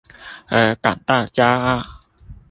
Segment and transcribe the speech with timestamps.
[0.47, 1.85] 而感到驕傲